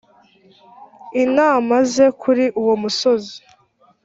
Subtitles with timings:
[1.21, 3.37] I namaze kuri uwo musozi